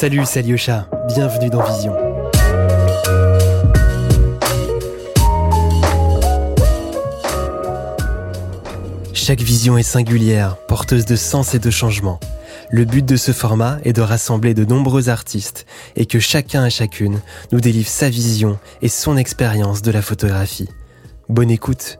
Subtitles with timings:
[0.00, 0.88] Salut, c'est Alyosha.
[1.08, 1.94] Bienvenue dans Vision.
[9.12, 12.18] Chaque vision est singulière, porteuse de sens et de changement.
[12.70, 15.66] Le but de ce format est de rassembler de nombreux artistes
[15.96, 17.20] et que chacun et chacune
[17.52, 20.70] nous délivre sa vision et son expérience de la photographie.
[21.28, 21.98] Bonne écoute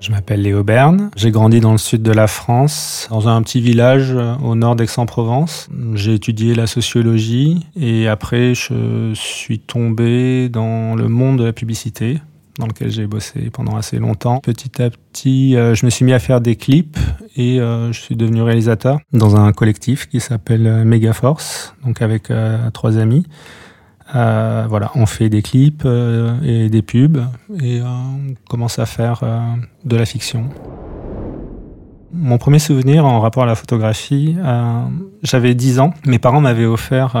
[0.00, 3.60] Je m'appelle Léo Berne, j'ai grandi dans le sud de la France, dans un petit
[3.60, 5.68] village euh, au nord d'Aix-en-Provence.
[5.92, 12.18] J'ai étudié la sociologie et après je suis tombé dans le monde de la publicité
[12.58, 14.40] dans lequel j'ai bossé pendant assez longtemps.
[14.40, 16.98] Petit à petit, euh, je me suis mis à faire des clips
[17.36, 22.32] et euh, je suis devenu réalisateur dans un collectif qui s'appelle Megaforce, donc avec
[22.72, 23.26] trois amis.
[24.14, 27.18] Euh, voilà, on fait des clips euh, et des pubs
[27.60, 29.22] et euh, on commence à faire
[29.84, 30.48] de la fiction.
[32.12, 34.36] Mon premier souvenir en rapport à la photographie,
[35.22, 35.94] j'avais 10 ans.
[36.06, 37.14] Mes parents m'avaient offert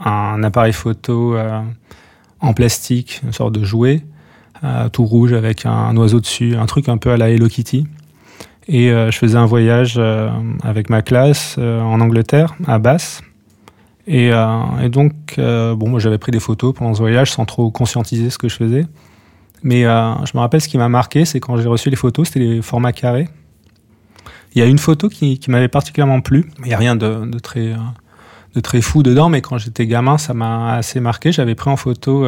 [0.00, 1.36] un appareil photo
[2.38, 4.04] en plastique, une sorte de jouet,
[4.92, 7.88] tout rouge avec un, oiseau dessus, un truc un peu à la Hello Kitty.
[8.68, 10.00] Et je faisais un voyage
[10.62, 13.20] avec ma classe en Angleterre, à Bath.
[14.06, 17.44] Et, euh, et donc, euh, bon, moi j'avais pris des photos pendant ce voyage sans
[17.44, 18.86] trop conscientiser ce que je faisais.
[19.62, 22.28] Mais euh, je me rappelle ce qui m'a marqué, c'est quand j'ai reçu les photos,
[22.28, 23.28] c'était les formats carrés.
[24.54, 26.50] Il y a une photo qui, m'avait particulièrement plu.
[26.58, 31.00] Il n'y a rien de, très, fou dedans, mais quand j'étais gamin, ça m'a assez
[31.00, 31.32] marqué.
[31.32, 32.24] J'avais pris en photo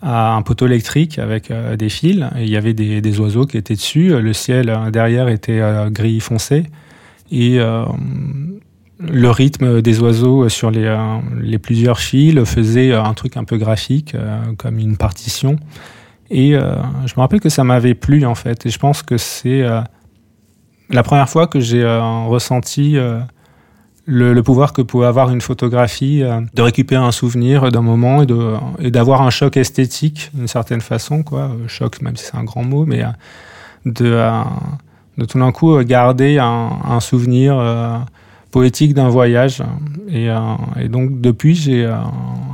[0.00, 2.24] un poteau électrique avec des fils.
[2.36, 4.08] Il y avait des, oiseaux qui étaient dessus.
[4.08, 6.64] Le ciel derrière était gris foncé.
[7.30, 7.60] Et
[9.00, 14.14] le rythme des oiseaux sur les, euh, plusieurs fils faisait un truc un peu graphique,
[14.14, 15.56] euh, comme une partition.
[16.30, 16.74] Et euh,
[17.06, 18.66] je me rappelle que ça m'avait plu en fait.
[18.66, 19.64] Et je pense que c'est
[20.90, 22.98] la première fois que j'ai ressenti
[24.04, 26.22] le, pouvoir que pouvait avoir une photographie,
[26.54, 28.24] de récupérer un souvenir d'un moment
[28.78, 31.50] et d'avoir un choc esthétique d'une certaine façon, quoi.
[31.66, 33.04] Choc, même si c'est un grand mot, mais
[33.86, 34.20] de,
[35.26, 37.58] tout d'un coup garder un souvenir
[38.50, 39.62] poétique d'un voyage.
[40.08, 40.38] Et, euh,
[40.80, 41.96] et, donc depuis, j'ai euh,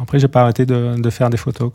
[0.03, 1.71] après j'ai pas arrêté de, faire des photos.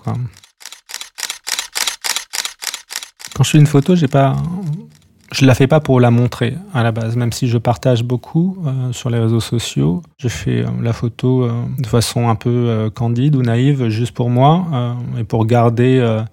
[3.35, 4.35] Quand je fais une photo, j'ai pas,
[5.31, 8.57] je la fais pas pour la montrer à la base, même si je partage beaucoup
[8.65, 10.01] euh, sur les réseaux sociaux.
[10.17, 15.23] Je fais la photo de façon un peu candide ou naïve, juste pour moi et
[15.23, 16.23] pour garder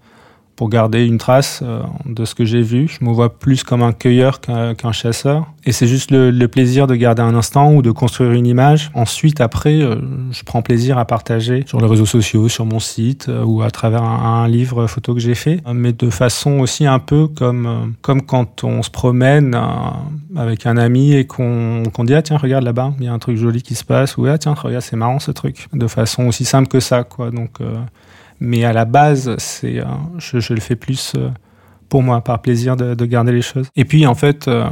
[0.57, 2.89] pour garder une trace euh, de ce que j'ai vu.
[2.89, 5.47] Je me vois plus comme un cueilleur qu'un chasseur.
[5.67, 8.91] Et c'est juste le, plaisir de garder un instant ou de construire une image.
[8.95, 9.97] Ensuite, après, euh,
[10.31, 13.71] je prends plaisir à partager sur les réseaux sociaux, sur mon site euh, ou à
[13.71, 15.61] travers un, livre photo que j'ai fait.
[15.75, 19.59] Mais de façon aussi un peu comme, comme quand on se promène
[20.37, 23.37] avec un ami et qu'on dit ah tiens regarde là-bas il y a un truc
[23.37, 26.45] joli qui se passe ou ah tiens regarde c'est marrant ce truc de façon aussi
[26.45, 27.59] simple que ça quoi donc
[28.41, 29.85] mais à la base, c'est, euh,
[30.19, 31.31] je, le fais plus euh,
[31.89, 33.69] pour moi, par plaisir de, garder les choses.
[33.77, 34.69] Et puis, en fait, euh,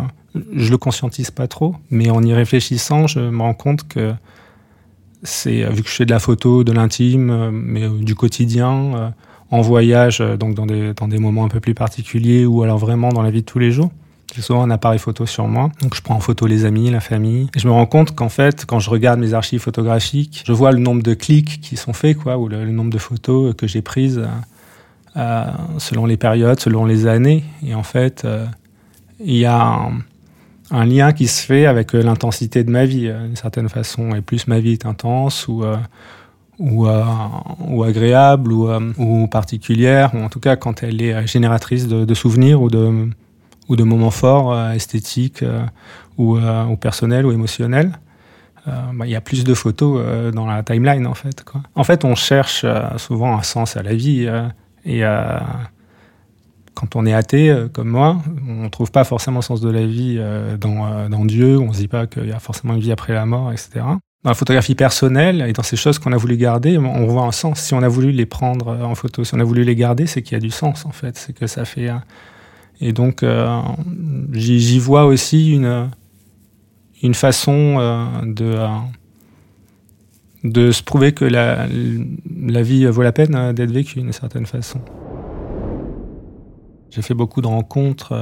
[0.54, 4.12] je le conscientise pas trop, mais en y réfléchissant, je me rends compte que
[5.22, 9.14] c'est, vu que je fais de la photo, de l'intime, mais du quotidien,
[9.50, 13.08] en voyage, donc dans des, dans des moments un peu plus particuliers, ou alors vraiment
[13.08, 13.91] dans la vie de tous les jours,
[14.34, 17.00] j'ai souvent un appareil photo sur moi, donc je prends en photo les amis, la
[17.00, 17.47] famille.
[17.55, 20.72] Et je me rends compte qu'en fait, quand je regarde mes archives photographiques, je vois
[20.72, 23.81] le nombre de clics qui sont faits, quoi, ou le, nombre de photos que j'ai
[23.81, 24.27] prises euh,
[25.17, 25.45] euh,
[25.78, 27.45] selon les périodes, selon les années.
[27.65, 28.45] Et en fait, euh,
[29.21, 29.89] il y a
[30.72, 34.16] un, lien qui se fait avec l'intensité de ma vie, d'une certaine façon.
[34.16, 35.62] Et plus ma vie est intense ou
[36.61, 42.15] ou, ou agréable ou, ou particulière, ou en tout cas quand elle est génératrice de
[42.15, 43.09] souvenirs ou de
[43.69, 45.64] ou de moments forts, euh, esthétiques euh,
[46.19, 47.98] ou, euh, ou, personnels ou émotionnels.
[48.66, 51.44] Bah, il y a plus de photos dans la timeline en fait.
[51.74, 52.64] En fait, on cherche
[52.97, 54.27] souvent un sens à la vie
[54.86, 55.03] et
[56.72, 60.18] quand on est athée comme moi, on trouve pas forcément le sens de la vie
[60.59, 63.27] dans, dans Dieu, on se dit pas qu'il y a forcément une vie après la
[63.27, 63.68] mort, etc.
[64.22, 67.33] Dans la photographie personnelle et dans ces choses qu'on a voulu garder, on voit un
[67.33, 67.60] sens.
[67.60, 70.22] Si on a voulu les prendre en photo, si on a voulu les garder, c'est
[70.22, 71.18] qu'il y a du sens en fait.
[71.18, 71.91] C'est que ça fait
[72.80, 73.60] et donc, euh,
[74.32, 75.91] j'y vois aussi une,
[77.03, 78.68] une façon euh, de, euh,
[80.42, 81.66] de se prouver que la,
[82.36, 84.80] la vie vaut la peine d'être vécue d'une certaine façon.
[86.91, 88.15] J'ai fait beaucoup de rencontres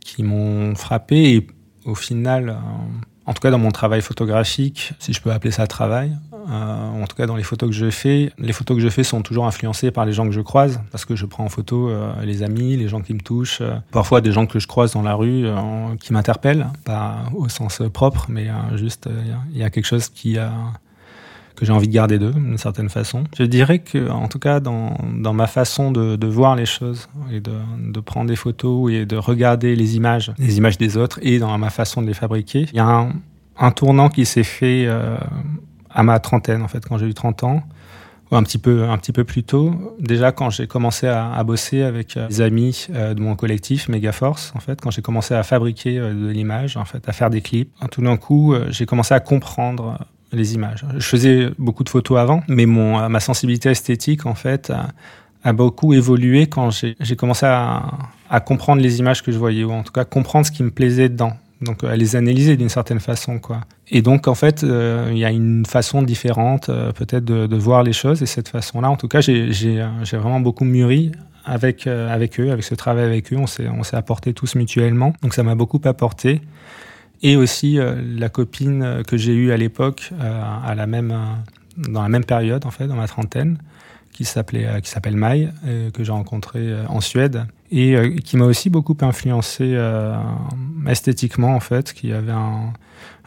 [0.00, 1.46] qui m'ont frappé et
[1.84, 2.56] au final,
[3.26, 6.16] en tout cas dans mon travail photographique, si je peux appeler ça travail,
[6.50, 8.32] en tout cas dans les photos que je fais.
[8.38, 11.04] Les photos que je fais sont toujours influencées par les gens que je croise, parce
[11.04, 11.90] que je prends en photo
[12.22, 13.62] les amis, les gens qui me touchent,
[13.92, 15.46] parfois des gens que je croise dans la rue
[16.00, 19.08] qui m'interpellent, pas au sens propre, mais juste
[19.52, 20.38] il y, a quelque chose qui
[21.60, 23.24] que j'ai envie de garder d'eux, d'une certaine façon.
[23.36, 24.96] Je dirais que, en tout cas, dans,
[25.34, 29.96] ma façon de, voir les choses et de, prendre des photos et de regarder les
[29.96, 33.08] images, les images des autres, et dans ma façon de les fabriquer, il y a
[33.58, 35.18] un, tournant qui s'est fait euh,
[35.92, 37.62] à ma trentaine, en fait, quand j'ai eu 30 ans
[38.30, 41.82] ou un petit peu un petit peu plus tôt déjà quand j'ai commencé à, bosser
[41.82, 45.42] avec euh, les amis euh, de mon collectif Megaforce en fait quand j'ai commencé à
[45.42, 49.18] fabriquer de l'image en fait à faire des clips tout d'un coup j'ai commencé à
[49.18, 49.98] comprendre
[50.32, 50.84] les images.
[50.96, 54.72] Je faisais beaucoup de photos avant, mais mon, ma sensibilité esthétique, en fait,
[55.44, 59.82] a, beaucoup évolué quand j'ai commencé à, comprendre les images que je voyais, ou en
[59.82, 61.32] tout cas comprendre ce qui me plaisait dedans.
[61.60, 63.60] Donc à les analyser d'une certaine façon, quoi.
[63.88, 67.82] Et donc en fait, euh, il y a une façon différente, euh, peut-être, de, voir
[67.82, 68.22] les choses.
[68.22, 71.12] Et cette façon-là, en tout cas, j'ai vraiment beaucoup mûri
[71.44, 73.36] avec euh, avec eux, avec ce travail avec eux.
[73.36, 75.12] On s'est on s'est apporté tous mutuellement.
[75.22, 76.40] Donc ça m'a beaucoup apporté
[77.22, 81.14] et aussi euh, la copine euh, que j'ai eue à l'époque, euh, à la même,
[81.76, 83.58] dans la même période en fait, dans ma trentaine,
[84.12, 85.48] qui s'appelait, qui s'appelle Mai,
[85.94, 89.78] que j'ai rencontré en Suède et qui m'a aussi beaucoup influencé
[90.86, 92.72] esthétiquement en fait, qui avait un,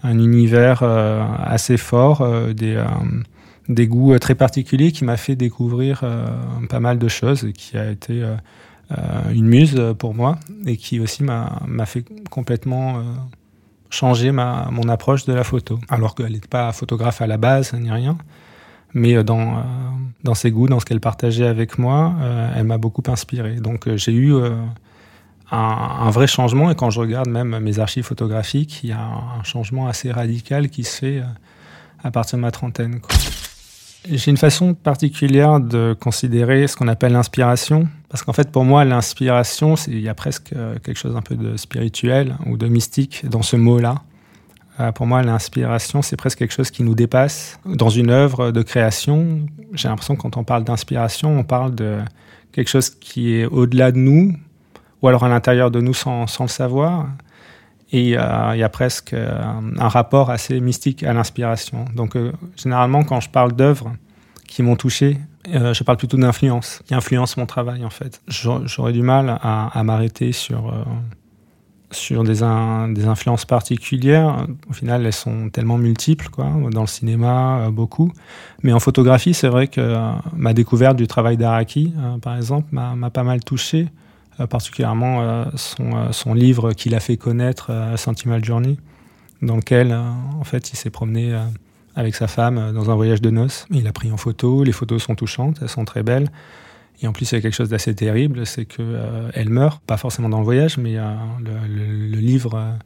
[0.04, 2.84] un univers assez fort, des
[3.70, 6.04] des goûts très particuliers qui m'a fait découvrir
[6.70, 8.22] pas mal de choses et qui a été
[9.34, 13.02] une muse pour moi et qui aussi m'a fait complètement
[13.94, 15.80] changer ma, mon approche de la photo.
[15.88, 18.18] Alors qu'elle n'était pas photographe à la base, ni rien.
[18.94, 19.62] Mais euh, dans, euh,
[20.24, 23.56] dans ses goûts, dans ce qu'elle partageait avec moi, euh, elle m'a beaucoup inspiré.
[23.56, 24.36] Donc j'ai eu
[25.52, 26.72] un, vrai changement.
[26.72, 30.70] Et quand je regarde même mes archives photographiques, il y a un changement assez radical
[30.70, 31.24] qui se fait
[32.04, 33.00] à partir de ma trentaine.
[34.10, 38.84] J'ai une façon particulière de considérer ce qu'on appelle l'inspiration, parce qu'en fait, pour moi,
[38.84, 40.54] l'inspiration, il y a presque
[40.84, 44.02] quelque chose un peu de spirituel ou de mystique dans ce mot-là.
[44.80, 47.60] Euh, pour moi, l'inspiration, c'est presque quelque chose qui nous dépasse.
[47.66, 52.00] Dans une œuvre de création, j'ai l'impression que quand on parle d'inspiration, on parle de
[52.52, 54.36] quelque chose qui est au-delà de nous,
[55.02, 57.08] ou alors à l'intérieur de nous sans, le savoir.
[57.92, 59.40] Et euh, il y a presque euh,
[59.78, 61.86] un rapport assez mystique à l'inspiration.
[61.96, 62.18] Donc,
[62.56, 63.94] généralement, quand je parle d'œuvres
[64.48, 68.22] qui m'ont touché, je parle plutôt d'influence, qui influence mon travail, en fait.
[68.28, 70.74] J'aurais du mal à m'arrêter sur,
[71.94, 72.40] sur des,
[72.94, 74.48] des influences particulières.
[74.70, 76.52] Au final, elles sont tellement multiples, quoi.
[76.72, 78.12] Dans le cinéma, beaucoup.
[78.62, 79.98] Mais en photographie, c'est vrai que
[80.36, 83.88] ma découverte du travail d'Araki, par exemple, m'a pas mal touché.
[84.40, 88.78] Euh, particulièrement euh, son, euh, son, livre qu'il a fait connaître, Sentimental Journey,
[89.42, 91.38] dans lequel en fait il s'est promené
[91.96, 93.68] avec sa femme dans un voyage de noces.
[93.70, 96.32] Il a pris en photo, les photos sont touchantes, elles sont très belles.
[97.02, 99.00] Et en plus, il y a quelque chose d'assez terrible, c'est que
[99.34, 102.78] elle meurt, pas forcément dans le voyage, mais le, le, livre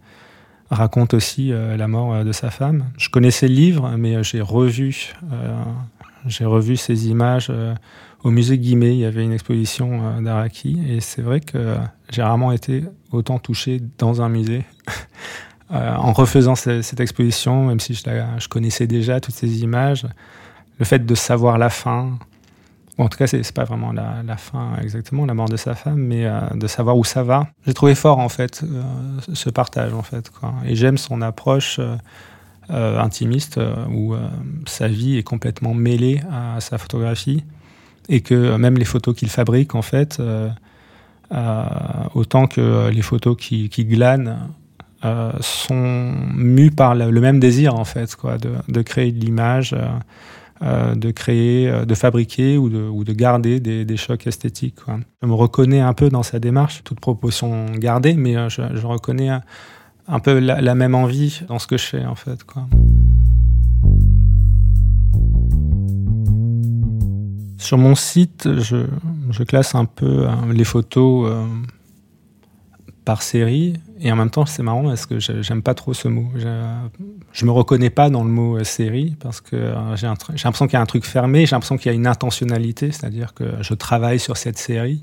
[0.71, 2.85] raconte aussi la mort de sa femme.
[2.97, 5.13] Je connaissais le livre, mais j'ai revu,
[6.25, 7.51] j'ai revu ces images
[8.23, 11.75] au musée Guimet, il y avait une exposition euh, d'Araki, et c'est vrai que
[12.09, 14.65] j'ai rarement été autant touché dans un musée.
[15.71, 20.05] euh, en refaisant cette, exposition, même si je, connaissais déjà toutes ces images,
[20.79, 22.17] le fait de savoir la fin,
[23.03, 26.25] en tout cas, c'est pas vraiment la, fin exactement, la mort de sa femme, mais
[26.25, 27.47] euh, de savoir où ça va.
[27.65, 28.81] J'ai trouvé fort en fait euh,
[29.33, 30.31] ce partage en fait.
[30.65, 33.59] Et j'aime son approche euh, intimiste
[33.91, 34.15] où
[34.65, 37.43] sa vie est complètement mêlée à sa photographie
[38.09, 40.21] et que même les photos qu'il fabrique, en fait,
[42.13, 44.49] autant que les photos qui, glanent,
[45.41, 49.75] sont mues par le, même désir, en fait, quoi, de créer de l'image,
[50.61, 54.75] euh, de créer, de fabriquer ou de, ou de garder des, des, chocs esthétiques.
[55.21, 59.29] Je me reconnais un peu dans sa démarche, toute proportion gardée, mais je, je reconnais
[60.07, 62.39] un, peu la, même envie dans ce que je fais, en fait.
[67.57, 68.85] Sur mon site, je,
[69.29, 71.45] je classe un peu les photos euh,
[73.07, 73.73] par série.
[74.01, 76.27] Et en même temps, c'est marrant parce que j'aime pas trop ce mot.
[77.31, 80.73] Je, me reconnais pas dans le mot euh, série parce que euh, j'ai l'impression qu'il
[80.73, 83.73] y a un truc fermé, j'ai l'impression qu'il y a une intentionnalité, c'est-à-dire que je
[83.73, 84.99] travaille sur cette série,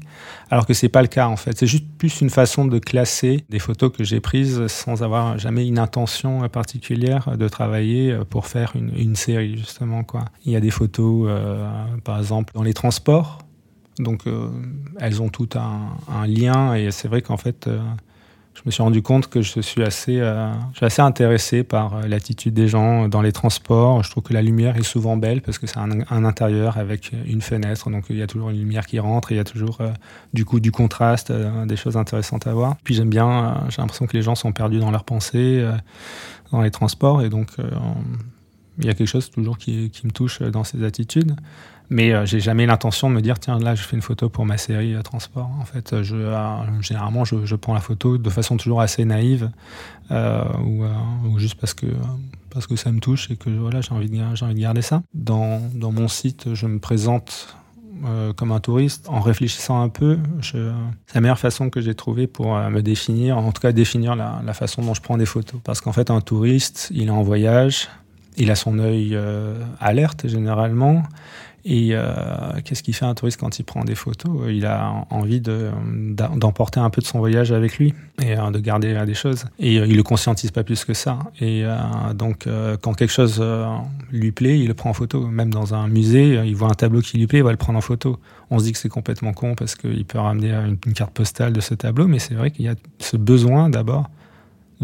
[0.50, 1.56] alors que c'est pas le cas en fait.
[1.56, 5.66] C'est juste plus une façon de classer des photos que j'ai prises sans avoir jamais
[5.66, 10.26] une intention particulière de travailler pour faire une, série justement quoi.
[10.44, 11.66] Il y a des photos, euh,
[12.04, 13.38] par exemple, dans les transports.
[13.98, 14.48] Donc, euh,
[14.98, 17.78] elles ont tout un, lien et c'est vrai qu'en fait, euh,
[18.54, 21.96] je me suis rendu compte que je suis assez, euh, je suis assez intéressé par
[21.96, 24.02] euh, l'attitude des gens dans les transports.
[24.02, 27.40] Je trouve que la lumière est souvent belle parce que c'est un, intérieur avec une
[27.40, 29.78] fenêtre, donc il y a toujours une lumière qui rentre, il y a toujours
[30.32, 31.32] du coup du contraste,
[31.66, 32.76] des choses intéressantes à voir.
[32.82, 35.64] Puis j'aime bien, j'ai l'impression que les gens sont perdus dans leurs pensées,
[36.50, 37.50] dans les transports, et donc
[38.78, 41.36] il y a quelque chose toujours qui me touche dans ces attitudes.
[41.90, 44.46] Mais euh, j'ai jamais l'intention de me dire tiens là je fais une photo pour
[44.46, 45.50] ma série euh, transport.
[45.60, 46.16] En fait, euh, je,
[46.80, 49.50] généralement je, prends la photo de façon toujours assez naïve
[50.10, 50.84] ou,
[51.24, 51.86] ou, juste parce que
[52.50, 54.82] parce que ça me touche et que voilà j'ai envie de j'ai envie de garder
[54.82, 55.02] ça.
[55.12, 57.56] Dans, dans mon site, je me présente
[58.36, 60.18] comme un touriste en réfléchissant un peu.
[60.42, 60.58] C'est
[61.14, 64.52] la meilleure façon que j'ai trouvé pour me définir, en tout cas définir la, la,
[64.52, 65.60] façon dont je prends des photos.
[65.64, 67.88] Parce qu'en fait, un touriste, il est en voyage,
[68.36, 69.18] il a son œil
[69.80, 71.02] alerte généralement.
[71.66, 72.04] Et euh,
[72.62, 76.90] qu'est-ce qu'il fait un touriste quand il prend des photos Il a envie d'emporter un
[76.90, 79.46] peu de son voyage avec lui et euh, de garder euh, des choses.
[79.58, 81.18] Et il le conscientise pas plus que ça.
[81.40, 81.64] Et
[82.14, 82.46] donc,
[82.82, 83.42] quand quelque chose
[84.12, 85.26] lui plaît, il le prend en photo.
[85.26, 87.78] Même dans un musée, il voit un tableau qui lui plaît, il va le prendre
[87.78, 88.18] en photo.
[88.50, 90.52] On se dit que c'est complètement con parce qu'il peut ramener
[90.86, 94.10] une carte postale de ce tableau, mais c'est vrai qu'il y a ce besoin d'abord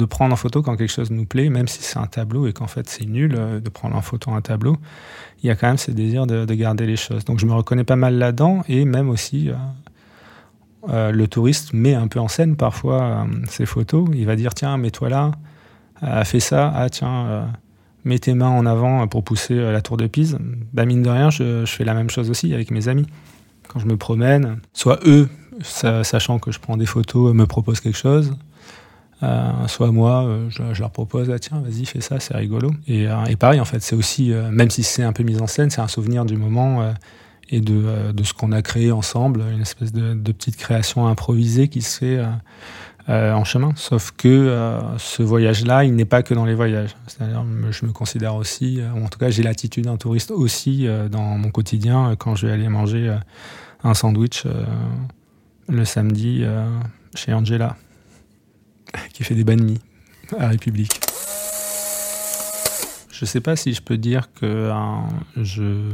[0.00, 2.52] de prendre en photo quand quelque chose nous plaît, même si c'est un tableau et
[2.52, 4.76] qu'en fait c'est nul de prendre en photo un tableau
[5.42, 7.24] il y a quand même ce désir de, garder les choses.
[7.24, 9.54] Donc je me reconnais pas mal là-dedans et même aussi euh,
[10.88, 14.08] euh, le touriste met un peu en scène parfois euh, ses photos.
[14.14, 15.32] Il va dire tiens mets-toi là,
[16.24, 17.48] fais ça, ah tiens
[18.04, 20.38] mets tes mains en avant pour pousser la tour de Pise.
[20.72, 23.06] Bah, mine de rien je, je, fais la même chose aussi avec mes amis.
[23.68, 25.28] Quand je me promène, soit eux,
[25.62, 28.49] sachant que je prends des photos, me proposent quelque chose, euh,
[29.66, 32.72] soit moi, euh, je, leur propose, ah, tiens, vas-y, fais ça, c'est rigolo.
[32.86, 35.70] Et, euh, pareil, en fait, c'est aussi, même si c'est un peu mis en scène,
[35.70, 36.92] c'est un souvenir du moment
[37.50, 41.68] et de, de ce qu'on a créé ensemble, une espèce de, de, petite création improvisée
[41.68, 42.20] qui se fait
[43.08, 43.72] en chemin.
[43.76, 46.96] Sauf que ce voyage-là, il n'est pas que dans les voyages.
[47.06, 51.36] C'est-à-dire, je me considère aussi, ou en tout cas, j'ai l'attitude d'un touriste aussi dans
[51.38, 53.14] mon quotidien quand je vais aller manger
[53.82, 54.44] un sandwich
[55.68, 56.44] le samedi
[57.14, 57.76] chez Angela.
[59.12, 59.78] qui fait des banh mi
[60.38, 61.00] à République.
[63.20, 65.06] Je ne sais pas si je peux dire que hein,
[65.36, 65.90] je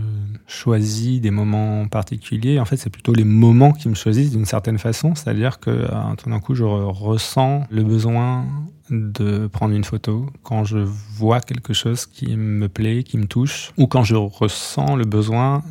[0.46, 2.60] choisis des moments particuliers.
[2.60, 5.16] En fait, c'est plutôt les moments qui me choisissent d'une certaine façon.
[5.16, 8.44] C'est-à-dire que hein, tout d'un coup, je ressens le besoin
[8.90, 13.72] de prendre une photo quand je vois quelque chose qui me plaît, qui me touche,
[13.76, 15.64] ou quand je ressens le besoin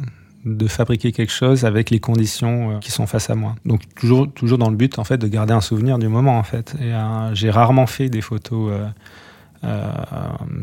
[0.45, 3.55] de fabriquer quelque chose avec les conditions euh, qui sont face à moi.
[3.65, 6.43] Donc toujours, toujours dans le but en fait de garder un souvenir du moment en
[6.43, 6.75] fait.
[6.79, 8.71] Et euh, j'ai rarement fait des photos,
[9.63, 9.87] euh,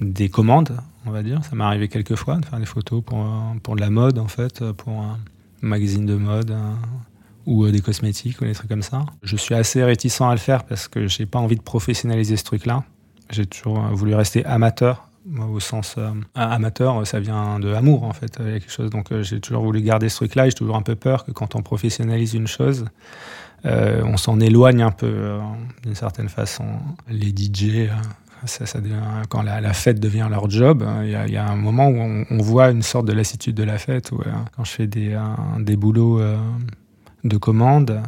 [0.00, 1.44] des commandes, on va dire.
[1.44, 3.26] Ça m'est arrivé quelques fois de faire des photos pour
[3.62, 5.18] pour de la mode en fait, pour un
[5.60, 6.54] magazine de mode.
[7.44, 9.04] ou des cosmétiques ou des trucs comme ça.
[9.24, 12.44] Je suis assez réticent à le faire parce que j'ai pas envie de professionnaliser ce
[12.44, 12.84] truc-là.
[13.30, 15.08] J'ai toujours voulu rester amateur
[15.50, 18.36] au sens euh, amateur, ça vient de amour en fait.
[18.36, 18.90] Quelque chose.
[18.90, 20.48] Donc euh, j'ai toujours voulu garder ce truc-là.
[20.48, 22.86] J'ai toujours un peu peur que quand on professionnalise une chose,
[23.64, 25.38] euh, on s'en éloigne un peu
[25.82, 26.64] d'une certaine façon.
[27.08, 27.88] Les DJ,
[28.44, 28.64] ça,
[29.28, 32.82] quand la, fête devient leur job, il y, a, un moment où on, voit une
[32.82, 34.10] sorte de lassitude de la fête.
[34.56, 35.16] Quand je fais des,
[35.60, 36.20] des boulots
[37.22, 38.02] de commande,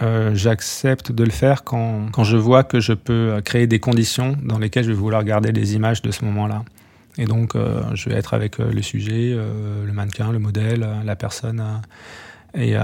[0.00, 4.36] euh, j'accepte de le faire quand, quand, je vois que je peux créer des conditions
[4.42, 6.64] dans lesquelles je vais vouloir garder les images de ce moment-là.
[7.18, 10.84] Et donc, euh, je vais être avec euh, le sujet, euh, le mannequin, le modèle,
[10.84, 11.62] euh, la personne.
[12.54, 12.76] et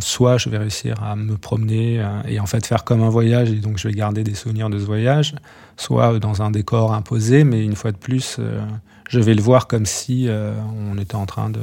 [0.00, 3.60] soit je vais réussir à me promener et en fait faire comme un voyage, et
[3.60, 5.36] donc je vais garder des souvenirs de ce voyage,
[5.76, 8.40] soit dans un décor imposé, mais une fois de plus,
[9.08, 10.28] je vais le voir comme si
[10.92, 11.60] on était en train de,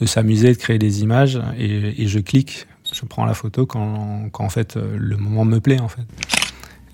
[0.00, 4.28] de s'amuser, de créer des images, et, et je clique je prends la photo quand,
[4.32, 6.06] quand, en fait euh, le moment me plaît en fait.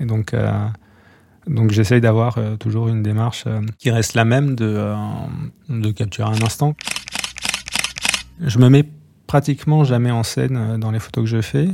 [0.01, 0.67] Et donc euh,
[1.47, 3.45] donc j'essaye d'avoir euh, toujours une démarche
[3.79, 4.95] qui reste la même de
[5.69, 6.75] de capturer un instant.
[8.41, 8.85] Je me mets
[9.27, 11.69] pratiquement jamais en scène dans les photos que je fais.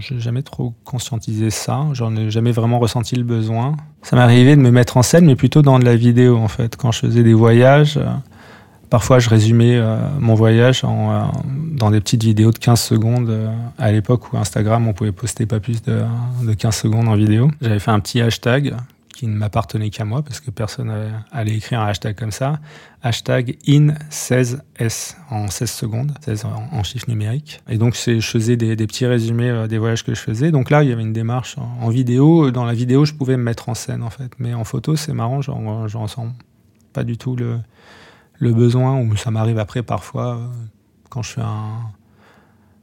[0.00, 3.76] J'ai jamais trop conscientisé ça, j'en ai jamais vraiment ressenti le besoin.
[4.02, 6.76] Ça arrivé de me mettre en scène, mais plutôt dans de la vidéo en fait.
[6.76, 7.98] Quand je faisais des voyages,
[8.90, 11.22] Parfois, je résumais euh, mon voyage euh,
[11.72, 13.28] dans des petites vidéos de 15 secondes.
[13.28, 16.02] Euh, à l'époque où Instagram, on pouvait poster pas plus de,
[16.42, 17.50] de 15 secondes en vidéo.
[17.60, 18.74] J'avais fait un petit hashtag
[19.14, 20.92] qui ne m'appartenait qu'à moi parce que personne
[21.32, 22.60] allait écrire un hashtag comme ça.
[23.02, 27.60] Hashtag in16s en 16 secondes, 16 en, chiffre numérique.
[27.68, 30.52] Et donc, je faisais des, petits résumés des voyages que je faisais.
[30.52, 32.52] Donc là, il y avait une démarche en, vidéo.
[32.52, 34.30] Dans la vidéo, je pouvais me mettre en scène en fait.
[34.38, 36.28] Mais en photo, c'est marrant, je ressens
[36.92, 37.58] pas du tout le
[38.38, 40.46] le besoin, ou ça m'arrive après parfois, euh,
[41.10, 41.92] quand je fais un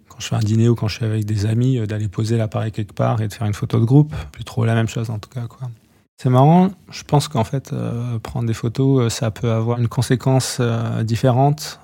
[0.07, 2.71] quand je fais un dîner ou quand je suis avec des amis, d'aller poser l'appareil
[2.71, 4.15] quelque part et de faire une photo de groupe.
[4.31, 5.45] Plus trop la même chose en tout cas.
[5.47, 5.69] Quoi.
[6.15, 7.75] C'est marrant, je pense qu'en fait,
[8.23, 10.61] prendre des photos, ça peut avoir une conséquence
[11.03, 11.81] différente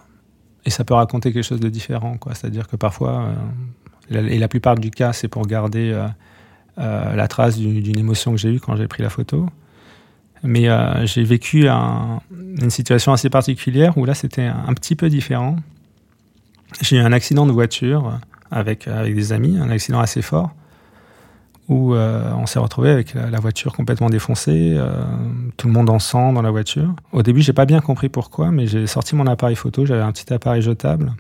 [0.64, 2.18] et ça peut raconter quelque chose de différent.
[2.18, 2.34] Quoi.
[2.34, 3.34] C'est-à-dire que parfois,
[4.10, 5.92] et la plupart du cas, c'est pour garder
[6.78, 9.48] la trace d'une émotion que j'ai eue quand j'ai pris la photo.
[10.44, 15.56] Mais euh, j'ai vécu une situation assez particulière où là c'était un, petit peu différent.
[16.82, 18.20] J'ai eu un accident de voiture
[18.50, 20.52] avec, avec des amis, un accident assez fort,
[21.70, 25.04] où euh, on s'est retrouvé avec la, voiture complètement défoncée, euh,
[25.58, 26.96] tout le monde en sang dans la voiture.
[27.12, 30.12] Au début, j'ai pas bien compris pourquoi, mais j'ai sorti mon appareil photo, j'avais un
[30.12, 31.14] petit appareil jetable,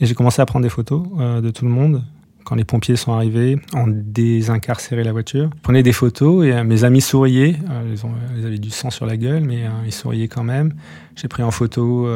[0.00, 1.06] et j'ai commencé à prendre des photos
[1.42, 2.02] de tout le monde
[2.46, 5.50] quand les pompiers sont arrivés, on désincarcéré la voiture.
[5.56, 7.56] Je prenais des photos et euh, mes amis souriaient.
[7.68, 10.44] Euh, ils, ont, ils, avaient du sang sur la gueule, mais euh, ils souriaient quand
[10.44, 10.72] même.
[11.16, 12.08] J'ai pris en photo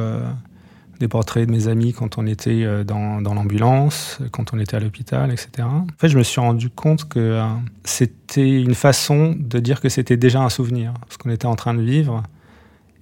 [1.01, 5.33] des portraits de mes amis quand on était dans l'ambulance, quand on était à l'hôpital,
[5.33, 5.67] etc.
[5.67, 7.43] En fait, je me suis rendu compte que
[7.85, 11.73] c'était une façon de dire que c'était déjà un souvenir, ce qu'on était en train
[11.73, 12.23] de vivre.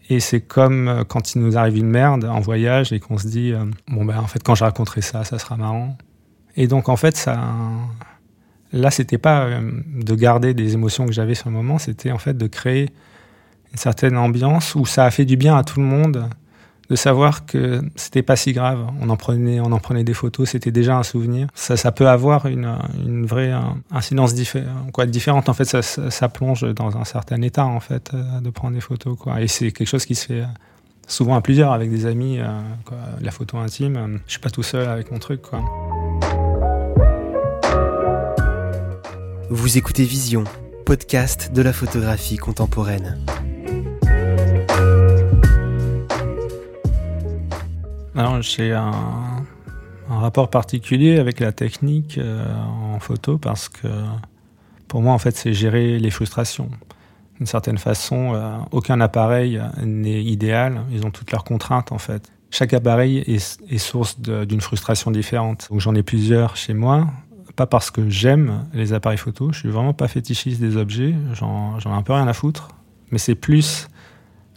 [0.09, 3.53] Et c'est comme quand il nous arrive une merde en voyage et qu'on se dit,
[3.89, 5.99] bon ben en fait quand je raconterai ça, ça sera marrant.
[6.59, 7.41] Et donc, en fait, ça.
[8.73, 12.19] Là, c'était pas euh, de garder des émotions que j'avais sur le moment, c'était en
[12.19, 12.91] fait de créer
[13.73, 16.29] une certaine ambiance où ça a fait du bien à tout le monde
[16.91, 18.87] de savoir que c'était pas si grave.
[19.01, 21.47] On en prenait, on en prenait des photos, c'était déjà un souvenir.
[21.55, 23.53] Ça, peut avoir une, vraie
[23.91, 24.35] incidence
[24.93, 25.49] quoi, différente.
[25.49, 29.17] En fait, ça, plonge dans un certain état en fait euh, de prendre des photos.
[29.19, 29.41] Quoi.
[29.41, 30.45] Et c'est quelque chose qui se fait
[31.07, 32.39] souvent à plusieurs avec des amis.
[32.39, 32.47] Euh.
[33.21, 35.43] La photo intime, je suis pas tout seul avec mon truc.
[35.43, 35.63] Quoi.
[39.51, 40.45] Vous écoutez Vision,
[40.85, 43.19] podcast de la photographie contemporaine.
[48.15, 48.93] Alors j'ai un,
[50.11, 52.45] rapport particulier avec la technique euh,
[52.95, 53.89] en photo parce que
[54.87, 56.69] pour moi en fait c'est gérer les frustrations.
[57.39, 62.31] D'une certaine façon, euh, aucun appareil n'est idéal, ils ont toutes leurs contraintes en fait.
[62.51, 65.69] Chaque appareil est, est source d'une frustration différente.
[65.71, 67.07] Donc j'en ai plusieurs chez moi,
[67.59, 71.77] pas parce que j'aime les appareils photo, je suis vraiment pas fétichiste des objets, j'en
[71.77, 72.69] ai un peu rien à foutre,
[73.11, 73.89] mais c'est plus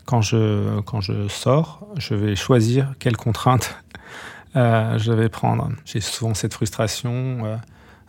[0.06, 3.76] quand je, quand je sors, je vais choisir quelles contraintes
[4.56, 5.70] euh, je vais prendre.
[5.84, 7.58] J'ai souvent cette frustration euh,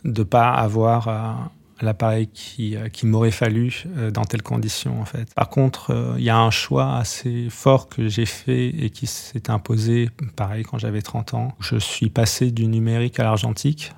[0.05, 1.33] de pas avoir euh,
[1.81, 5.33] l'appareil qui, qui m'aurait fallu dans telles conditions en fait.
[5.33, 9.49] Par contre, il y a un choix assez fort que j'ai fait et qui s'est
[9.49, 11.53] imposé, pareil quand j'avais 30 ans.
[11.61, 13.95] Je suis passé du numérique à l'argentique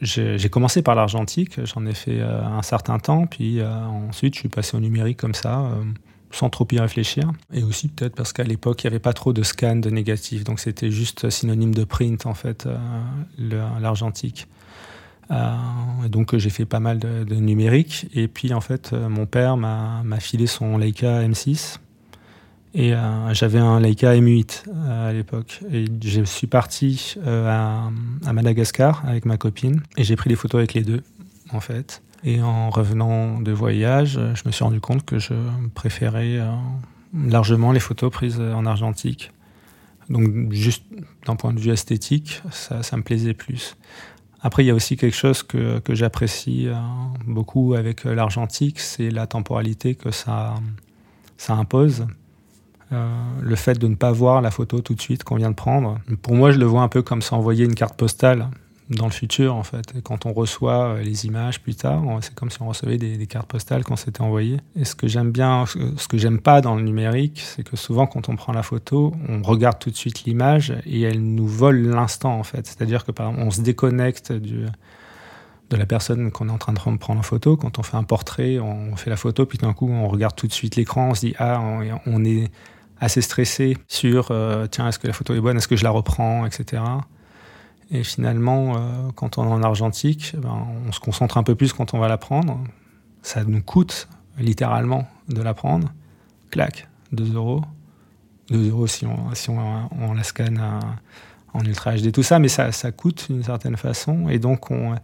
[0.00, 4.40] j'ai commencé par l'argentique, j'en ai fait euh, un certain temps, puis euh, ensuite je
[4.40, 5.82] suis passé au numérique comme ça, euh,
[6.30, 7.30] sans trop y réfléchir.
[7.52, 10.44] Et aussi peut-être parce qu'à l'époque, il n'y avait pas trop de scan de négatifs,
[10.44, 12.68] donc c'était juste synonyme de print en fait,
[13.38, 14.46] l'argentique.
[16.08, 20.20] donc j'ai fait pas mal de, de, numérique, et puis en fait mon père m'a
[20.20, 21.78] filé son Leica M6
[22.74, 25.60] et euh, j'avais un Leica M8 euh, à l'époque.
[25.70, 27.90] Et je suis parti euh,
[28.24, 31.02] à, Madagascar avec ma copine et j'ai pris des photos avec les deux,
[31.50, 32.02] en fait.
[32.24, 35.34] Et en revenant de voyage, je me suis rendu compte que je
[35.74, 36.38] préférais
[37.12, 39.32] largement les photos prises en argentique.
[40.08, 40.84] Donc juste
[41.26, 43.76] d'un point de vue esthétique, ça, ça, me plaisait plus.
[44.40, 46.68] Après, il y a aussi quelque chose que, que j'apprécie
[47.26, 50.54] beaucoup avec l'argentique, c'est la temporalité que ça,
[51.36, 52.06] ça impose.
[52.92, 53.08] Euh,
[53.40, 55.98] le fait de ne pas voir la photo tout de suite qu'on vient de prendre.
[56.20, 58.48] Pour moi, je le vois un peu comme s'envoyer une carte postale
[58.90, 59.94] dans le futur, en fait.
[60.02, 63.48] Quand on reçoit euh, les images plus tard, c'est comme si on recevait des, cartes
[63.48, 64.58] postales qu'on s'était envoyées.
[64.76, 68.06] Et ce que j'aime bien, ce que j'aime pas dans le numérique, c'est que souvent,
[68.06, 71.80] quand on prend la photo, on regarde tout de suite l'image et elle nous vole
[71.80, 72.66] l'instant, en fait.
[72.66, 74.66] C'est-à-dire que, par exemple, on se déconnecte du,
[75.70, 77.56] de la personne qu'on est en train de prendre en photo.
[77.56, 80.46] Quand on fait un portrait, on fait la photo, puis d'un coup, on regarde tout
[80.46, 81.62] de suite l'écran, on se dit, ah,
[82.04, 82.50] on est
[83.02, 85.90] assez stressé sur euh, tiens, est-ce que la photo est bonne, est-ce que je la
[85.90, 86.82] reprends, etc.
[87.90, 91.72] Et finalement, euh, quand on est en argentique, ben, on se concentre un peu plus
[91.72, 92.60] quand on va la prendre.
[93.20, 95.92] Ça nous coûte littéralement de la prendre.
[96.50, 97.62] Clac, 2 euros.
[98.50, 100.62] 2 euros si on, si on, la scanne
[101.54, 104.28] en ultra HD, tout ça, mais ça, ça coûte d'une certaine façon.
[104.28, 104.94] Et donc, on,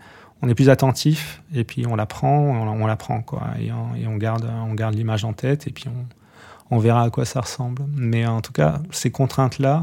[0.41, 3.49] on, est plus attentif et puis on la prend, on, la prend, quoi.
[3.59, 6.07] Et, on, et on garde, on garde l'image en tête et puis on,
[6.71, 7.85] on verra à quoi ça ressemble.
[7.95, 9.83] Mais en tout cas, ces contraintes-là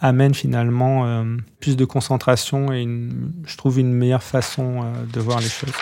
[0.00, 2.86] amènent finalement euh, plus de concentration et
[3.46, 5.72] je trouve une meilleure façon euh, de voir les choses.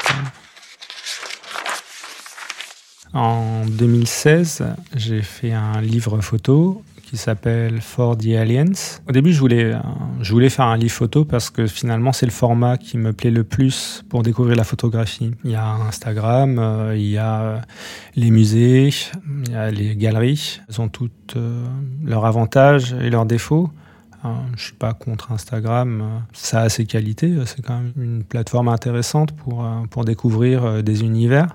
[3.13, 4.65] En 2016,
[4.97, 6.83] j'ai fait un livre photo
[7.15, 8.99] qui s'appelle For the Aliens.
[9.09, 9.73] Au début, je voulais,
[10.21, 13.31] je voulais faire un livre photo parce que finalement, c'est le format qui me plaît
[13.31, 15.31] le plus pour découvrir la photographie.
[15.45, 17.63] Il y a Instagram, il y a
[18.17, 18.91] les musées,
[19.47, 20.61] il y a les galeries.
[20.69, 21.37] Elles ont toutes
[22.05, 23.71] leurs avantages et leurs défauts.
[24.57, 26.25] Je suis pas contre Instagram.
[26.33, 27.33] Ça a ses qualités.
[27.47, 31.55] C'est quand même une plateforme intéressante pour, pour découvrir des univers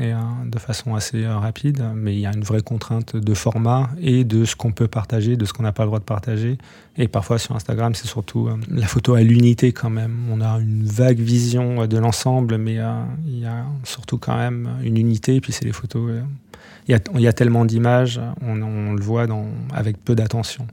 [0.00, 0.12] et
[0.44, 4.24] de façon assez euh, rapide, mais il y a une vraie contrainte de format et
[4.24, 6.58] de ce qu'on peut partager, de ce qu'on n'a pas le droit de partager.
[6.96, 10.16] Et parfois sur Instagram, c'est surtout euh, la photo à l'unité quand même.
[10.30, 12.78] On a une vague vision euh, de l'ensemble, mais
[13.26, 15.36] il y a surtout quand même une unité.
[15.36, 16.10] Et puis c'est les photos.
[16.88, 19.26] Il y a, tellement d'images, on, le voit
[19.72, 20.66] avec peu d'attention.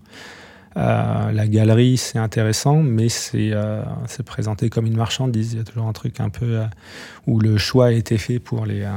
[0.77, 5.53] Euh, la galerie, c'est intéressant, mais euh, c'est présenté comme une marchandise.
[5.53, 6.65] Il y a toujours un truc un peu euh,
[7.27, 8.88] où le choix a été fait pour les,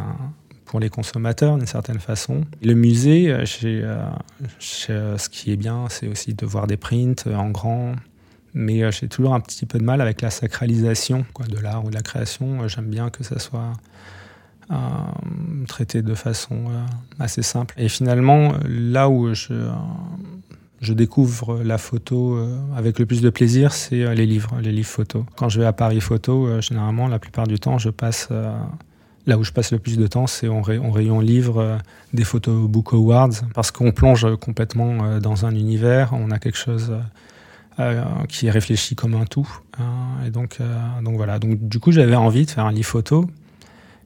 [0.65, 2.45] pour les consommateurs d'une certaine façon.
[2.63, 7.95] Le musée, ce qui est bien, c'est aussi de voir des prints en grand.
[8.57, 11.95] Mais j'ai toujours un petit peu de mal avec la sacralisation de l'art ou de
[11.95, 12.69] la création.
[12.69, 13.73] J'aime bien que ça soit
[15.67, 16.67] traité de façon
[17.19, 17.75] assez simple.
[17.79, 19.53] Et finalement, là où je
[20.85, 24.71] je découvre la photo euh, avec le plus de plaisir, c'est euh, les livres, les
[24.71, 25.25] livres photos.
[25.37, 28.29] Quand je vais à Paris Photo, euh, généralement, la plupart du temps, je passe
[29.27, 31.79] là où je passe le plus de temps, c'est en, rayon livre
[32.13, 36.93] des photos Book Awards, parce qu'on plonge complètement dans un univers, on a quelque chose
[38.29, 39.49] qui est réfléchi comme un tout.
[39.79, 40.59] Hein, et donc,
[41.03, 41.39] donc voilà.
[41.39, 43.25] Donc du coup, j'avais envie de faire un livre photo,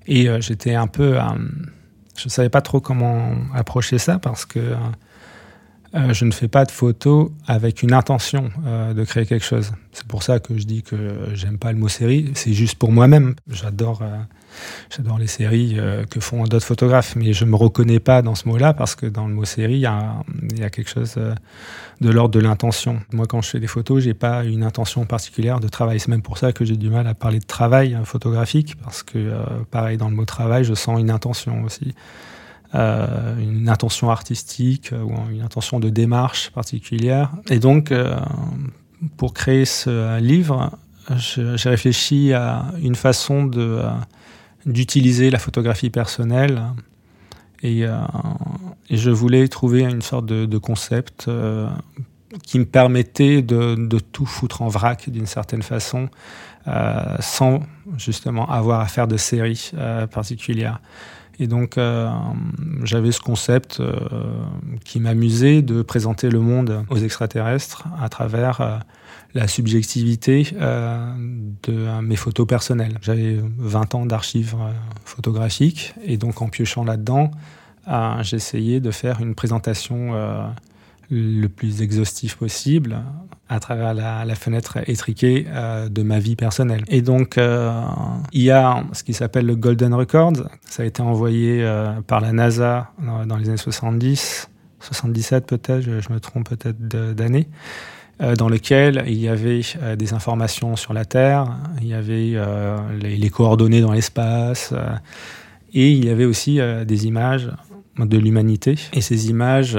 [0.07, 1.19] et j'étais un peu,
[2.17, 4.77] je ne savais pas trop comment approcher ça parce que
[5.94, 9.72] euh, je ne fais pas de photos avec une intention euh, de créer quelque chose.
[9.92, 10.96] C'est pour ça que je dis que
[11.33, 12.31] j'aime pas le mot série.
[12.35, 13.35] C'est juste pour moi-même.
[13.48, 14.18] J'adore, euh,
[14.94, 15.79] j'adore les séries
[16.11, 19.27] que font d'autres photographes, mais je me reconnais pas dans ce mot-là parce que dans
[19.27, 21.18] le mot série, il y y a, quelque chose
[22.01, 23.01] de l'ordre de l'intention.
[23.12, 26.01] Moi, quand je fais des photos, j'ai pas une intention particulière de travail.
[26.01, 29.33] C'est même pour ça que j'ai du mal à parler de travail photographique parce que,
[29.70, 31.94] pareil, dans le mot travail, je sens une intention aussi.
[32.74, 37.31] Euh, une intention artistique euh, ou une intention de démarche particulière.
[37.48, 38.14] Et donc, euh,
[39.16, 40.72] pour créer ce livre,
[41.16, 43.50] j'ai réfléchi à une façon
[44.66, 46.62] d'utiliser la photographie personnelle
[47.62, 47.87] et,
[48.90, 51.31] je voulais trouver une sorte de, concept
[52.42, 56.11] qui me permettait de, tout foutre en vrac d'une certaine façon
[57.20, 57.61] sans
[57.96, 59.70] justement avoir à faire de séries
[60.11, 60.81] particulières.
[61.40, 62.11] Et donc, euh,
[62.83, 63.92] j'avais ce concept euh,
[64.85, 68.77] qui m'amusait de présenter le monde aux extraterrestres à travers euh,
[69.35, 72.98] la subjectivité de mes photos personnelles.
[73.03, 74.57] J'avais 20 ans d'archives
[75.05, 77.31] photographiques et donc en piochant là-dedans,
[78.22, 80.14] j'essayais de faire une présentation
[81.11, 83.03] le plus exhaustif possible
[83.49, 86.85] à travers la, fenêtre étriquée euh, de ma vie personnelle.
[86.88, 87.73] Et donc, euh,
[88.33, 90.35] il y a ce qui s'appelle le Golden Record.
[90.68, 92.92] Ça a été envoyé euh, par la NASA
[93.27, 96.79] dans, les années 70, 77 peut-être, je, me trompe peut-être
[97.14, 97.49] d'année,
[98.37, 99.62] dans lequel il y avait
[99.97, 102.35] des informations sur la Terre, il y avait
[103.01, 104.75] les, les, coordonnées dans l'espace,
[105.73, 107.51] et il y avait aussi des images
[107.99, 108.77] de l'humanité.
[108.92, 109.79] Et ces images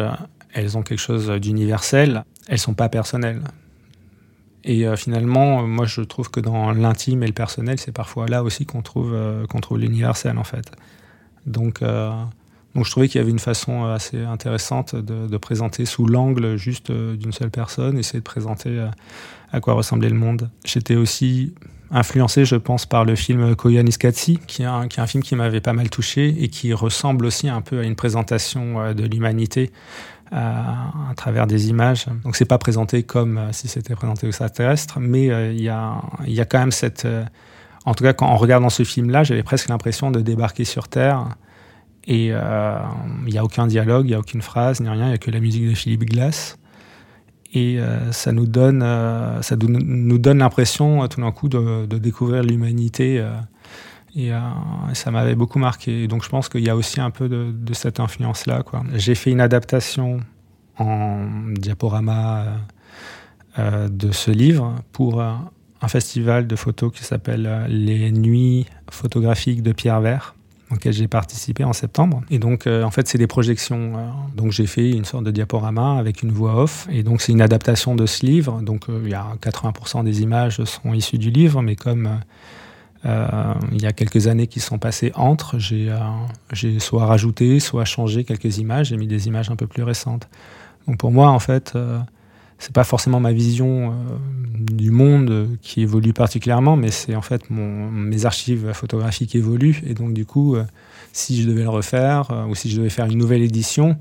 [0.54, 3.42] elles ont quelque chose d'universel, elles sont pas personnelles.
[4.64, 8.44] Et euh, finalement, moi, je trouve que dans l'intime et le personnel, c'est parfois là
[8.44, 10.72] aussi qu'on trouve, euh, l'universel, en fait.
[11.46, 12.12] Donc, euh,
[12.76, 16.92] donc je trouvais qu'il y avait une façon assez intéressante de, présenter sous l'angle juste
[16.92, 18.88] d'une seule personne, essayer de présenter
[19.52, 20.52] à quoi ressemblait le monde.
[20.66, 21.56] J'étais aussi
[21.90, 25.36] influencé, je pense, par le film Koyaanisqatsi, qui est un, qui est un film qui
[25.36, 29.72] m'avait pas mal touché et qui ressemble aussi un peu à une présentation de l'humanité
[30.32, 32.06] à, travers des images.
[32.24, 35.70] Donc c'est pas présenté comme euh, si c'était présenté aux extraterrestres, mais euh, il y,
[35.70, 37.06] a, y a quand même cette...
[37.06, 37.24] Euh,
[37.86, 41.26] en tout cas, quand, en regardant ce film-là, j'avais presque l'impression de débarquer sur Terre.
[42.06, 45.14] Et il n'y a aucun dialogue, il n'y a aucune phrase, ni rien, il n'y
[45.14, 46.58] a que la musique de Philippe Glass.
[47.54, 47.80] Et
[48.12, 53.24] ça nous donne, donne l'impression tout d'un coup de découvrir l'humanité
[54.16, 54.40] et euh,
[54.94, 56.08] ça m'avait beaucoup marqué.
[56.08, 58.64] Donc je pense qu'il y a aussi un peu de, cette influence-là.
[58.96, 60.20] J'ai fait une adaptation
[60.78, 62.56] en diaporama euh,
[63.60, 69.72] euh de ce livre pour un festival de photos qui s'appelle Les Nuits photographiques de
[69.72, 70.36] Pierre Vert
[70.72, 72.22] auquel j'ai participé en septembre.
[72.30, 73.94] Et donc, en fait, c'est des projections.
[74.36, 76.88] donc, j'ai fait une sorte de diaporama avec une voix off.
[76.92, 78.62] Et donc, c'est une adaptation de ce livre.
[78.62, 82.20] Donc, il y a 80% des images sont issues du livre, mais comme
[83.06, 88.24] il y a quelques années qui sont passées entre, j'ai euh, soit rajouté, soit changé
[88.24, 90.28] quelques images, j'ai mis des images un peu plus récentes.
[90.88, 91.78] Donc pour moi, en fait,
[92.58, 93.94] c'est pas forcément ma vision
[94.58, 100.14] du monde qui évolue particulièrement, mais c'est en fait mes archives photographiques évoluent et donc
[100.14, 100.58] du coup,
[101.14, 103.98] si je devais le refaire ou si je devais faire une nouvelle édition,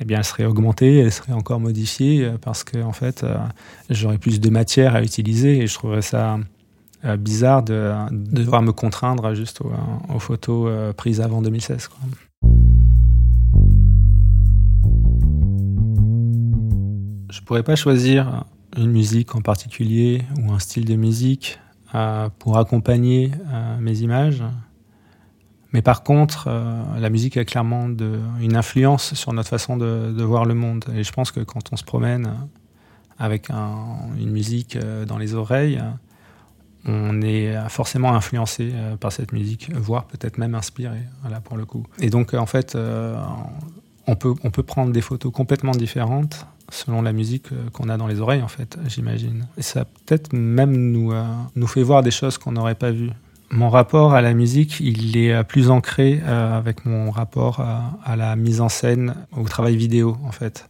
[0.00, 3.36] eh bien, elle serait augmentée, elle serait encore modifiée euh, parce que en fait, euh,
[3.90, 6.38] j'aurais plus de matière à utiliser et je trouverais ça
[7.04, 11.88] euh, bizarre de, devoir me contraindre juste aux, photos prises avant 2016.
[11.88, 11.98] Quoi.
[17.30, 18.44] Je pourrais pas choisir
[18.76, 21.58] une musique en particulier ou un style de musique
[22.38, 23.30] pour accompagner
[23.80, 24.42] mes images.
[25.72, 27.88] Mais par contre, euh, la musique a clairement
[28.40, 30.84] une influence sur notre façon de, voir le monde.
[30.94, 32.32] Et je pense que quand on se promène
[33.18, 35.82] avec un, une musique euh, dans les oreilles,
[36.88, 41.64] on est forcément influencé euh, par cette musique, voire peut-être même inspiré, voilà, pour le
[41.64, 41.86] coup.
[42.00, 42.76] Et donc, en fait,
[44.06, 48.06] on, peut, on peut prendre des photos complètement différentes selon la musique qu'on a dans
[48.06, 49.46] les oreilles, en fait, j'imagine.
[49.56, 51.12] Et ça peut-être même nous,
[51.56, 53.12] nous fait voir des choses qu'on n'aurait pas vues
[53.50, 58.36] mon rapport à la musique, il est plus ancré euh, avec mon rapport à, la
[58.36, 60.68] mise en scène, au travail vidéo en fait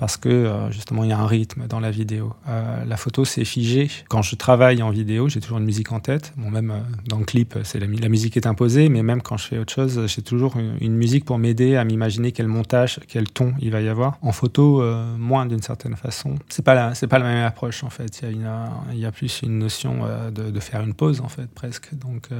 [0.00, 2.32] parce que euh, justement il y a un rythme dans la vidéo.
[2.48, 3.90] Euh, la photo c'est figé.
[4.08, 6.32] Quand je travaille en vidéo, j'ai toujours une musique en tête.
[6.38, 9.46] Bon, même euh, dans le clip, c'est la, musique est imposée, mais même quand je
[9.46, 13.52] fais autre chose, j'ai toujours une, musique pour m'aider à m'imaginer quel montage, quel ton
[13.60, 14.16] il va y avoir.
[14.22, 14.82] En photo,
[15.18, 16.36] moins d'une certaine façon.
[16.48, 18.22] C'est pas c'est pas la même approche en fait.
[18.22, 21.94] Il y a, plus une notion de, faire une pause en fait presque.
[21.94, 22.30] Donc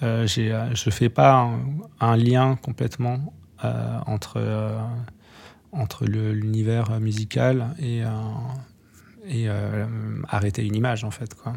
[0.00, 1.50] j'ai, je fais pas
[1.98, 3.32] un lien complètement
[4.06, 4.40] entre
[5.72, 8.08] entre l'univers musical et, euh,
[9.30, 9.86] euh,
[10.28, 11.54] arrêter une image en fait quoi.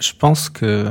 [0.00, 0.90] Je pense que euh,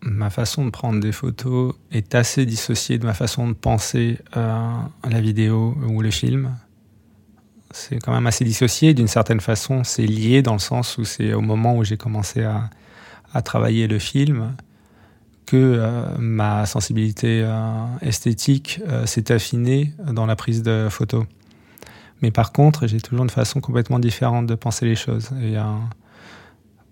[0.00, 5.20] ma façon de prendre des photos est assez dissociée de ma façon de penser la
[5.20, 6.56] vidéo ou le film.
[7.72, 8.94] C'est quand même assez dissocié.
[8.94, 12.42] D'une certaine façon, c'est lié dans le sens où c'est au moment où j'ai commencé
[12.42, 14.54] à travailler le film
[15.56, 21.24] euh, ma sensibilité euh, esthétique euh, s'est affinée dans la prise de photos.
[22.22, 25.30] Mais par contre, j'ai toujours une façon complètement différente de penser les choses.
[25.42, 25.56] Et,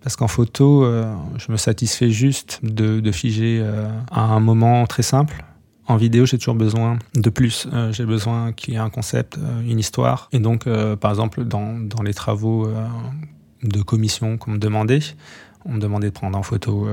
[0.02, 0.84] parce qu'en photo,
[1.36, 3.64] je me satisfais juste de, figer
[4.10, 5.44] un moment très simple.
[5.86, 7.68] En vidéo, j'ai toujours besoin de plus.
[7.92, 10.28] j'ai besoin qu'il y ait un concept, une histoire.
[10.32, 10.64] Et donc,
[10.98, 12.68] par exemple, dans les travaux
[13.62, 14.98] de commission qu'on me demandait,
[15.64, 16.88] on me demandait de prendre en photo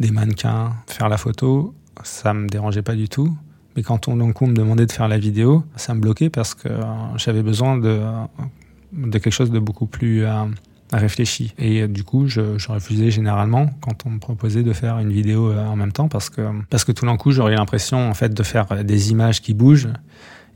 [0.00, 3.36] des mannequins, faire la photo, ça me dérangeait pas du tout.
[3.76, 6.68] Mais quand on, donc, me demandait de faire la vidéo, ça me bloquait parce que
[6.68, 6.82] euh,
[7.16, 8.00] j'avais besoin de,
[8.92, 10.44] de quelque chose de beaucoup plus euh,
[10.92, 11.54] réfléchi.
[11.58, 15.52] Et euh, du coup, je, refusais généralement quand on me proposait de faire une vidéo
[15.52, 18.42] en même temps parce que, parce que tout d'un coup, j'aurais l'impression en fait de
[18.42, 19.92] faire des images qui bougent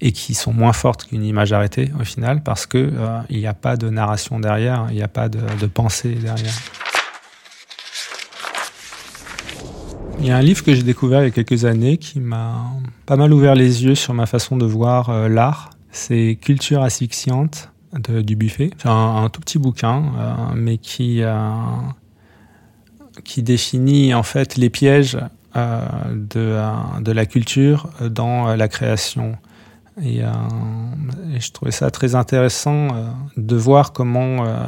[0.00, 2.92] et qui sont moins fortes qu'une image arrêtée au final parce que
[3.30, 6.54] il n'y a pas de narration derrière, il n'y a pas de pensée derrière.
[10.22, 12.64] Il y a un livre que j'ai découvert il y a quelques années qui m'a
[13.06, 15.70] pas mal ouvert les yeux sur ma façon de voir euh, l'art.
[15.90, 18.70] C'est Culture asphyxiante de, du Buffet.
[18.78, 21.50] C'est un, tout petit bouquin, euh, mais qui, euh,
[23.24, 25.18] qui définit en fait les pièges
[25.56, 26.56] de,
[27.00, 29.36] de la culture dans la création.
[30.00, 30.28] Et, euh,
[31.34, 34.62] et, je trouvais ça très intéressant euh, de voir comment euh,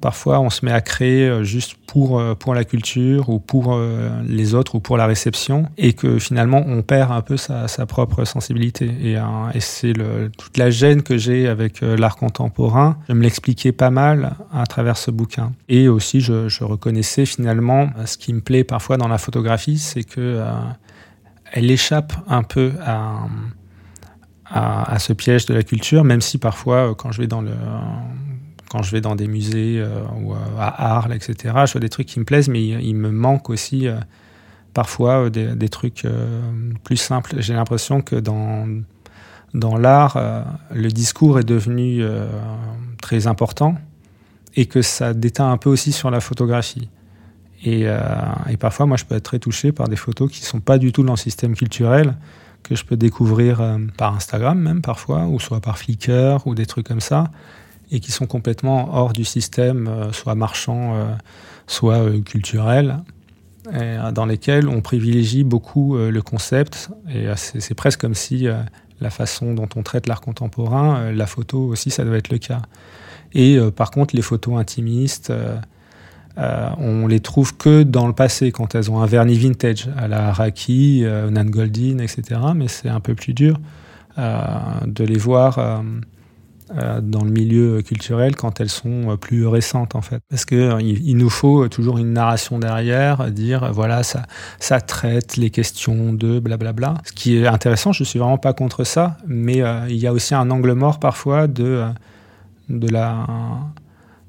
[0.00, 3.78] parfois on se met à créer juste pour, pour la culture ou pour
[4.26, 8.24] les autres ou pour la réception et que finalement on perd un peu sa, propre
[8.24, 8.90] sensibilité.
[9.02, 9.16] Et,
[9.60, 9.94] c'est
[10.36, 12.98] toute la gêne que j'ai avec l'art contemporain.
[13.08, 15.52] Je me l'expliquais pas mal à travers ce bouquin.
[15.68, 20.04] Et aussi je, je, reconnaissais finalement ce qui me plaît parfois dans la photographie, c'est
[20.04, 20.42] que
[21.52, 23.20] elle échappe un peu à
[24.50, 27.52] à, ce piège de la culture, même si parfois, euh, quand je vais dans le
[28.70, 31.88] quand je vais dans des musées euh, ou euh, à Arles, etc., je vois des
[31.88, 33.88] trucs qui me plaisent, mais il, me manque aussi
[34.74, 36.06] parfois des, trucs
[36.84, 37.36] plus simples.
[37.38, 38.68] J'ai l'impression que dans,
[39.54, 40.18] dans l'art,
[40.70, 42.04] le discours est devenu
[43.00, 43.76] très important
[44.54, 46.90] et que ça déteint un peu aussi sur la photographie.
[47.64, 50.60] Et, et, parfois, moi, je peux être très touché par des photos qui ne sont
[50.60, 52.16] pas du tout dans le système culturel,
[52.62, 56.66] que je peux découvrir euh, par Instagram même parfois, ou soit par Flickr ou des
[56.66, 57.30] trucs comme ça,
[57.90, 61.14] et qui sont complètement hors du système, euh, soit marchand, euh,
[61.66, 62.98] soit culturel,
[64.14, 68.46] dans lesquels on privilégie beaucoup le concept, et c'est presque comme si
[68.98, 72.62] la façon dont on traite l'art contemporain, la photo aussi, ça doit être le cas.
[73.34, 75.30] Et par contre, les photos intimistes,
[76.38, 80.08] euh, on les trouve que dans le passé, quand elles ont un vernis vintage, à
[80.08, 82.40] la Raki, euh, Nan Goldin, etc.
[82.54, 83.60] Mais c'est un peu plus dur.
[84.16, 85.58] de les voir
[86.76, 90.20] euh, dans le milieu culturel quand elles sont euh, plus récentes en fait.
[90.28, 95.48] Parce que euh, il, nous faut toujours une narration derrière, dire voilà ça traite les
[95.48, 96.94] questions de blablabla.
[97.04, 100.34] Ce qui est intéressant, je suis vraiment pas contre ça, mais il y a aussi
[100.34, 101.86] un angle mort parfois de
[102.68, 103.26] de la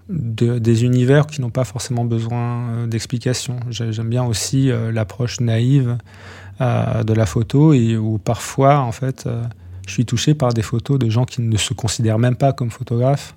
[0.09, 3.59] de, des univers qui n'ont pas forcément besoin d'explications.
[3.69, 5.97] J'aime bien aussi l'approche naïve
[6.59, 9.27] de la photo et où parfois en fait
[9.89, 12.69] je suis touché par des photos de gens qui ne se considèrent même pas comme
[12.69, 13.35] photographes.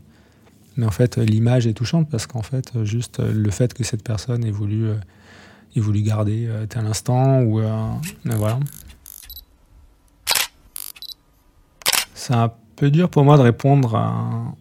[0.76, 4.44] Mais en fait, l'image est touchante parce qu'en fait, juste le fait que cette personne
[4.44, 4.94] ait voulu, euh,
[5.76, 7.88] ait voulu garder euh, tel instant, ou euh,
[8.24, 8.58] voilà.
[12.14, 14.54] C'est un peu dur pour moi de répondre à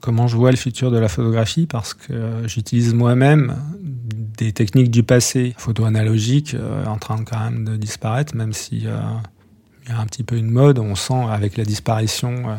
[0.00, 3.56] comment je vois le futur de la photographie parce que j'utilise moi-même
[4.38, 8.86] des techniques du passé, photo analogique, en train quand même de disparaître, même si
[9.90, 10.78] il y a un petit peu une mode.
[10.78, 12.56] On sent avec la disparition euh,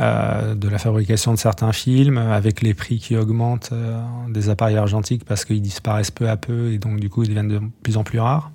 [0.00, 4.76] euh, de la fabrication de certains films, avec les prix qui augmentent euh, des appareils
[4.76, 7.96] argentiques parce qu'ils disparaissent peu à peu et donc du coup ils deviennent de plus
[7.96, 8.50] en plus rares.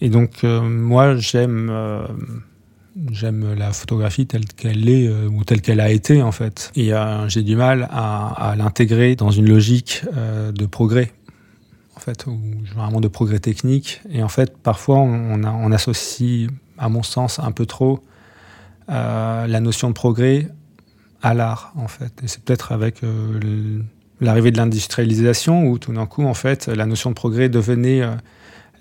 [0.00, 1.72] Et donc moi j'aime
[3.10, 6.70] j'aime la photographie telle qu'elle est ou telle qu'elle a été en fait.
[6.76, 6.92] Et
[7.28, 11.12] j'ai du mal à, l'intégrer dans une logique de progrès
[11.96, 12.38] en fait, ou
[12.74, 14.00] vraiment de progrès technique.
[14.10, 18.00] Et en fait, parfois, on, associe, à mon sens, un peu trop
[18.90, 20.48] euh, la notion de progrès
[21.22, 22.12] à l'art, en fait.
[22.22, 23.80] Et c'est peut-être avec euh,
[24.20, 28.14] l'arrivée de l'industrialisation où tout d'un coup, en fait, la notion de progrès devenait euh,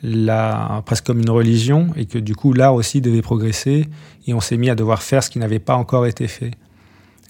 [0.03, 3.87] la, presque comme une religion et que du coup, l'art aussi devait progresser
[4.27, 6.51] et on s'est mis à devoir faire ce qui n'avait pas encore été fait.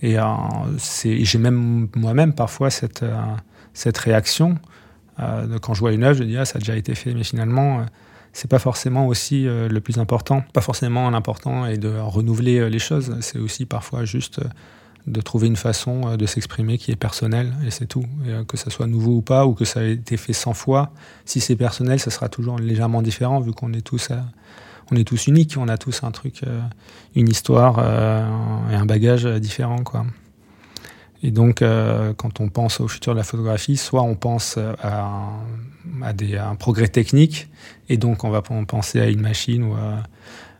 [0.01, 0.17] Et
[0.99, 3.05] j'ai même moi-même parfois cette,
[3.73, 4.57] cette réaction
[5.19, 7.23] euh, quand je vois une œuvre, je dis ah ça a déjà été fait, mais
[7.23, 7.83] finalement euh,
[8.31, 10.43] c'est pas forcément aussi euh, le plus important.
[10.53, 13.15] Pas forcément l'important est de renouveler les choses.
[13.21, 14.41] C'est aussi parfois juste
[15.07, 18.05] de trouver une façon de s'exprimer qui est personnelle et c'est tout.
[18.47, 20.91] que ça soit nouveau ou pas, ou que ça ait été fait 100 fois,
[21.25, 24.09] si c'est personnel, ça sera toujours légèrement différent vu qu'on est tous,
[24.91, 26.41] on est tous uniques, on a tous un truc,
[27.15, 27.79] une histoire
[28.71, 30.05] et un bagage différent, quoi.
[31.23, 35.29] Et donc, euh, quand on pense au futur de la photographie, soit on pense à
[36.01, 37.47] un, des, un progrès technique,
[37.87, 40.03] et donc on va penser à une machine ou à,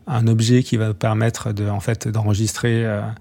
[0.08, 3.12] un objet qui va permettre de, en fait, d'enregistrer euh, euh,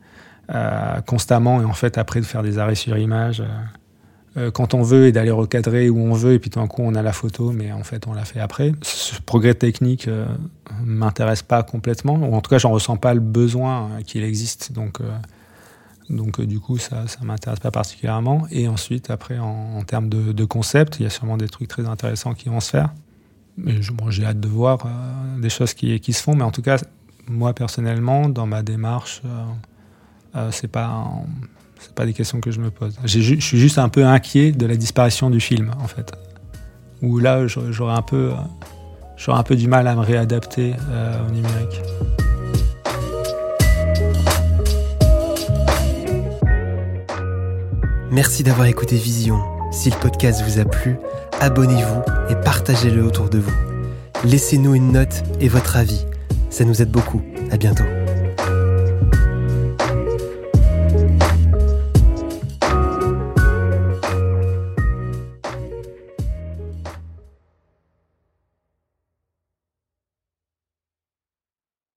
[1.06, 3.42] constamment et en fait après de faire des arrêts sur image
[4.52, 6.94] quand on veut et d'aller recadrer où on veut et puis tout d'un coup on
[6.94, 8.72] a la photo mais en fait on l'a fait après.
[8.82, 10.10] Ce progrès technique
[10.84, 15.00] m'intéresse pas complètement ou en tout cas j'en ressens pas le besoin qu'il existe donc
[16.12, 18.46] donc euh, du coup, ça ne m'intéresse pas particulièrement.
[18.50, 22.34] Et ensuite, après, en, termes de, concept, il y a sûrement des trucs très intéressants
[22.34, 22.92] qui vont se faire.
[23.56, 26.34] Mais j'ai hâte de voir euh, des choses qui, qui, se font.
[26.34, 26.76] Mais en tout cas,
[27.26, 29.22] moi personnellement, dans ma démarche,
[30.36, 31.04] euh, c'est pas
[31.78, 32.96] c'est pas des questions que je me pose.
[33.04, 36.12] Je suis juste un peu inquiet de la disparition du film, en fait.
[37.02, 38.32] Où là, j'aurais un peu
[39.16, 40.74] j'aurais un peu du mal à me réadapter
[41.28, 41.82] au numérique.
[48.12, 49.40] Merci d'avoir écouté Vision.
[49.72, 50.98] Si le podcast vous a plu,
[51.40, 53.54] abonnez-vous et partagez-le autour de vous.
[54.24, 56.04] Laissez-nous une note et votre avis.
[56.50, 57.22] Ça nous aide beaucoup.
[57.50, 57.84] À bientôt.